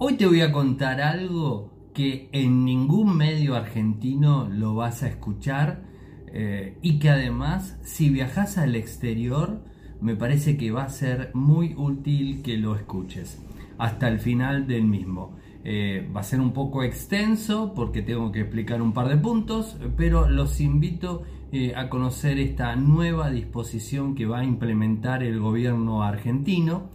[0.00, 5.82] Hoy te voy a contar algo que en ningún medio argentino lo vas a escuchar
[6.28, 9.64] eh, y que además si viajas al exterior
[10.00, 13.42] me parece que va a ser muy útil que lo escuches
[13.76, 15.36] hasta el final del mismo.
[15.64, 19.78] Eh, va a ser un poco extenso porque tengo que explicar un par de puntos,
[19.96, 26.04] pero los invito eh, a conocer esta nueva disposición que va a implementar el gobierno
[26.04, 26.88] argentino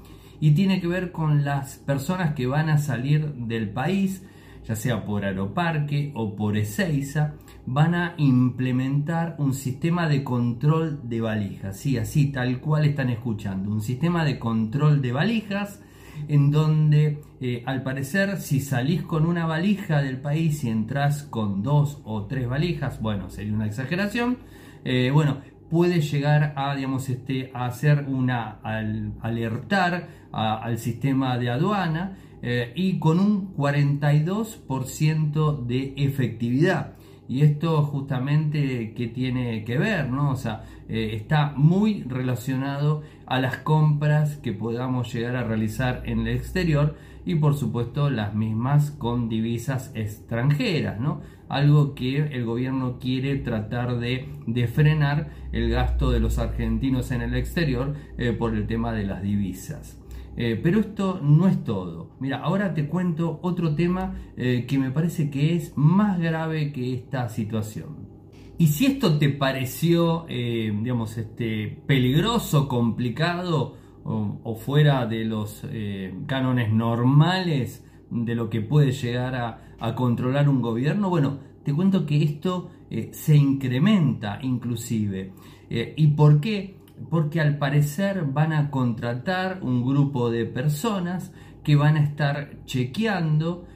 [0.43, 4.25] y tiene que ver con las personas que van a salir del país,
[4.67, 11.21] ya sea por Aeroparque o por Ezeiza, van a implementar un sistema de control de
[11.21, 15.81] valijas, sí, así tal cual están escuchando, un sistema de control de valijas
[16.27, 21.63] en donde eh, al parecer si salís con una valija del país y entras con
[21.63, 24.39] dos o tres valijas, bueno, sería una exageración,
[24.83, 25.37] eh, bueno,
[25.69, 32.73] puede llegar a, digamos, este, a hacer una, al, alertar al sistema de aduana eh,
[32.75, 36.95] y con un 42% de efectividad.
[37.27, 40.31] Y esto justamente que tiene que ver, ¿no?
[40.31, 46.27] O sea, eh, está muy relacionado a las compras que podamos llegar a realizar en
[46.27, 51.21] el exterior y por supuesto las mismas con divisas extranjeras, ¿no?
[51.49, 54.27] Algo que el gobierno quiere tratar de,
[54.73, 59.21] frenar el gasto de los argentinos en el exterior eh, por el tema de las
[59.21, 59.99] divisas.
[60.35, 62.15] Eh, pero esto no es todo.
[62.19, 66.95] Mira, ahora te cuento otro tema eh, que me parece que es más grave que
[66.95, 68.11] esta situación.
[68.57, 76.71] Y si esto te pareció, digamos, este, peligroso, complicado, o, fuera de los eh, cánones
[76.71, 79.59] normales de lo que puede llegar a,
[79.95, 85.33] controlar un gobierno, bueno, te cuento que esto eh, se incrementa inclusive.
[85.69, 86.77] Eh, ¿Y por qué?
[87.09, 91.33] Porque al parecer van a contratar un grupo de personas
[91.65, 93.67] que van a estar chequeando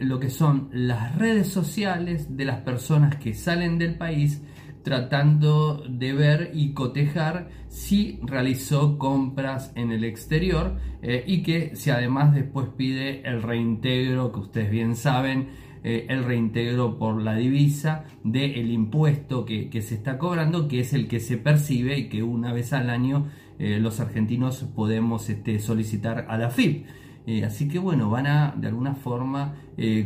[0.00, 4.40] lo que son las redes sociales de las personas que salen del país
[4.88, 11.90] tratando de ver y cotejar si realizó compras en el exterior eh, y que si
[11.90, 15.48] además después pide el reintegro, que ustedes bien saben,
[15.84, 21.06] eh, el reintegro por la divisa del impuesto que, se está cobrando, que es el
[21.06, 23.26] que se percibe y que una vez al año
[23.58, 26.86] eh, los argentinos podemos este, solicitar a la FIP.
[27.44, 29.54] así que bueno, van a de alguna forma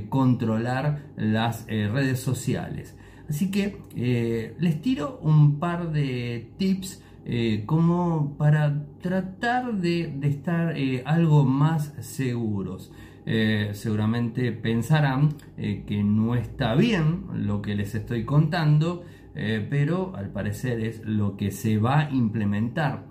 [0.08, 2.96] controlar las redes sociales.
[3.32, 10.76] Así que eh, les tiro un par de tips eh, como para tratar de, estar
[10.76, 12.92] eh, algo más seguros.
[13.72, 19.04] seguramente pensarán que no está bien lo que les estoy contando,
[19.70, 23.06] pero al parecer es lo que se va a implementar.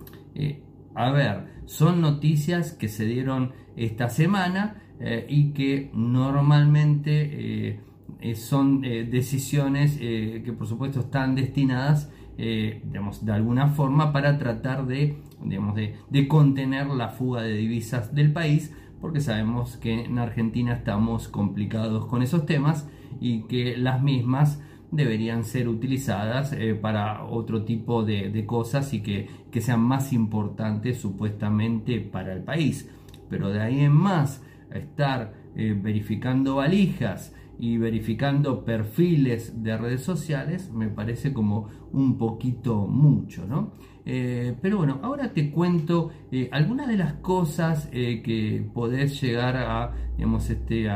[0.94, 4.84] a ver, son noticias que se dieron esta semana
[5.30, 7.80] y que normalmente
[8.22, 14.40] eh, son eh, decisiones eh, que por supuesto están destinadas digamos, de alguna forma para
[14.40, 20.18] tratar de, digamos, de, contener la fuga de divisas del país porque sabemos que en
[20.18, 22.90] Argentina estamos complicados con esos temas
[23.20, 24.59] y que las mismas
[24.90, 32.00] deberían ser utilizadas para otro tipo de, cosas y que, que, sean más importantes supuestamente
[32.00, 32.90] para el país.
[33.30, 40.88] Pero de ahí en más, estar verificando valijas, y verificando perfiles de redes sociales me
[40.88, 43.73] parece como un poquito mucho, ¿no?
[44.06, 49.57] Eh, pero bueno, ahora te cuento eh, algunas de las cosas eh, que podés llegar
[49.57, 50.88] a, digamos, este,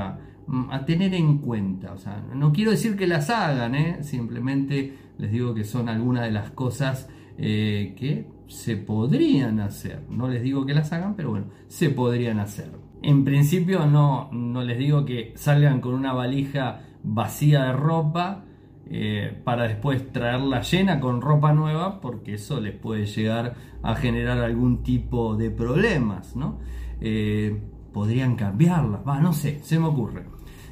[0.48, 1.94] mm, a, tener en cuenta.
[1.94, 6.32] O sea, no quiero decir que las hagan, simplemente les digo que son algunas de
[6.32, 10.04] las cosas que se podrían hacer.
[10.10, 12.85] No les digo que las hagan, pero bueno, se podrían hacer.
[13.02, 18.46] En principio no, no les digo que salgan con una valija vacía de ropa
[18.88, 24.40] eh, para después traerla llena con ropa nueva, porque eso les puede llegar a generar
[24.40, 26.60] algún tipo de problemas, ¿no?
[27.02, 27.62] Eh,
[27.94, 30.26] podrían cambiarla, va, no sé, se me ocurre.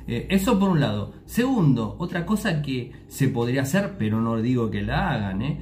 [0.06, 1.14] Eh, eso por un lado.
[1.26, 5.60] Segundo, otra cosa que se podría hacer, pero no digo que la hagan,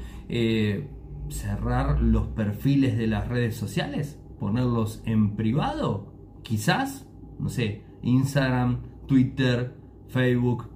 [1.29, 6.10] cerrar los perfiles de las redes sociales, ponerlos en privado
[6.43, 7.07] quizás,
[7.39, 9.75] no sé, Instagram, Twitter,
[10.07, 10.69] Facebook,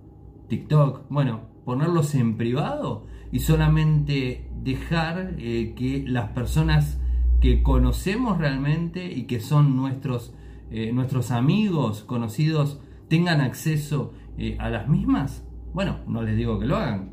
[0.47, 6.99] TikTok, bueno, ponerlos en privado y solamente dejar eh, que las personas
[7.41, 10.33] que conocemos realmente y que son nuestros,
[10.71, 12.79] eh, nuestros amigos, conocidos,
[13.09, 15.43] tengan acceso eh, a las mismas.
[15.73, 17.11] Bueno, no les digo que lo hagan,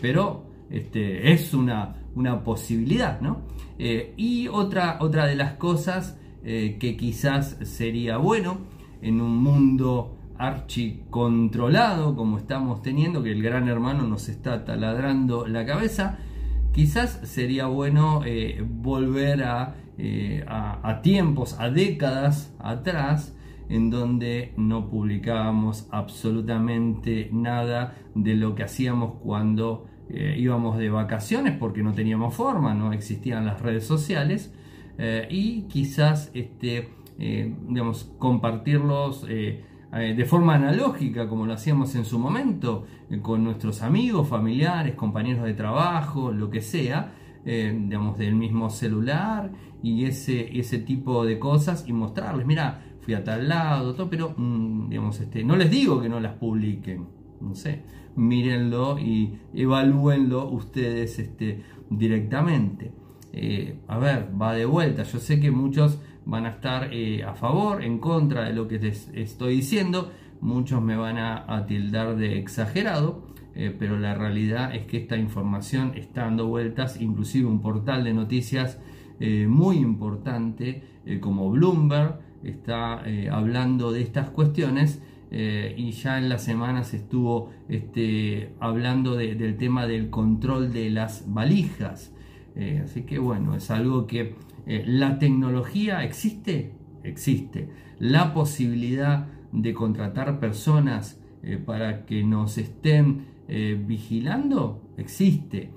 [0.00, 3.42] pero este, es una, una posibilidad, ¿no?
[3.78, 8.58] y otra, otra de las cosas eh, que quizás sería bueno
[9.00, 15.64] en un mundo archicontrolado como estamos teniendo, que el gran hermano nos está taladrando la
[15.64, 16.18] cabeza,
[16.72, 19.44] quizás sería bueno eh, volver
[19.98, 23.36] eh, a, tiempos, a décadas atrás,
[23.68, 29.86] en donde no publicábamos absolutamente nada de lo que hacíamos cuando
[30.36, 34.52] íbamos de vacaciones, porque no teníamos forma, no existían las redes sociales,
[35.30, 39.26] y quizás este, digamos, compartirlos
[39.94, 44.94] eh, de forma analógica, como lo hacíamos en su momento, eh, con nuestros amigos, familiares,
[44.94, 47.12] compañeros de trabajo, lo que sea,
[47.44, 49.52] eh, digamos, del mismo celular
[49.82, 54.34] y ese, ese tipo de cosas y mostrarles, mira, fui a tal lado, todo, pero,
[54.34, 57.08] mm, digamos, este, no les digo que no las publiquen,
[57.42, 57.82] no sé,
[58.16, 62.92] mírenlo y evalúenlo ustedes este, directamente.
[63.88, 67.82] A ver, va de vuelta, yo sé que muchos van a estar eh, a favor,
[67.82, 70.12] en contra de lo que les estoy diciendo.
[70.40, 75.92] Muchos me van a, tildar de exagerado, eh, pero la realidad es que esta información
[75.94, 78.80] está dando vueltas, inclusive un portal de noticias
[79.20, 80.82] eh, muy importante
[81.20, 83.02] como Bloomberg está
[83.32, 85.02] hablando de estas cuestiones.
[85.32, 92.12] y ya en las semanas estuvo este, hablando del tema del control de las valijas.
[92.82, 94.34] Así que bueno, es algo que
[94.66, 96.72] eh, ¿La tecnología existe?
[97.02, 97.68] Existe.
[97.98, 104.94] ¿La posibilidad de contratar personas eh, para que nos estén eh, vigilando?
[104.96, 105.72] Existe.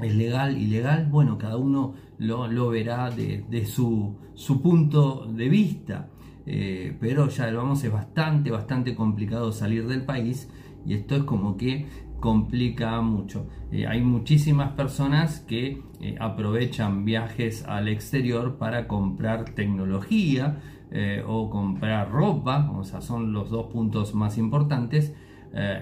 [0.00, 1.08] ¿Es legal, ilegal?
[1.10, 6.10] Bueno, cada uno lo, verá de, su, su, punto de vista.
[6.44, 10.50] pero ya lo vamos, es bastante, bastante complicado salir del país
[10.84, 11.86] y esto es como que
[12.24, 13.46] complica mucho.
[13.70, 20.58] Eh, hay muchísimas personas que eh, aprovechan viajes al exterior para comprar tecnología
[20.90, 25.14] eh, o comprar ropa, o sea, son los dos puntos más importantes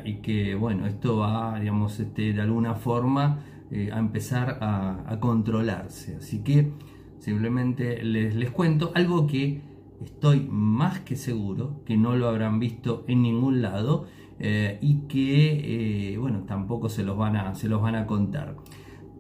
[0.04, 3.38] y que, bueno, esto va, digamos, este, de alguna forma
[3.70, 6.16] a empezar a, controlarse.
[6.16, 6.72] Así que
[7.20, 9.62] simplemente les, les cuento algo que
[10.02, 14.04] estoy más que seguro que no lo habrán visto en ningún lado
[14.44, 18.56] eh, y que, eh, bueno, tampoco se los van a, se los van a contar.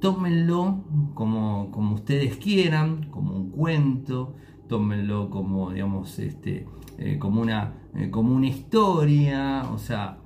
[0.00, 0.82] Tómenlo
[1.14, 4.34] como, como ustedes quieran, como un cuento,
[4.66, 6.66] tómenlo como, digamos, este,
[6.98, 7.74] eh, como, una,
[8.10, 10.18] como una historia, o sea,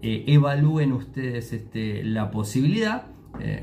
[0.00, 3.08] evalúen ustedes este, la posibilidad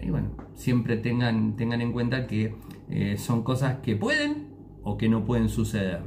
[0.04, 2.56] y bueno, siempre tengan, tengan en cuenta que
[3.18, 4.50] son cosas que pueden
[4.84, 6.04] o que no pueden suceder.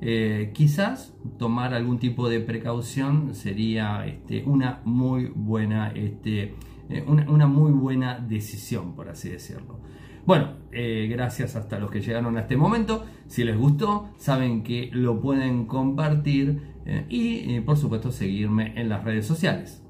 [0.00, 6.54] Eh, quizás tomar algún tipo de precaución sería este, una muy buena este,
[6.90, 9.80] eh, una, muy buena decisión por así decirlo.
[10.26, 13.06] Bueno eh, gracias hasta los que llegaron a este momento.
[13.26, 16.76] Si les gustó saben que lo pueden compartir
[17.08, 19.85] y por supuesto seguirme en las redes sociales